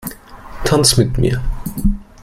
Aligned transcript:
Tanz 0.63 0.97
mit 0.97 1.19
mir! 1.19 1.43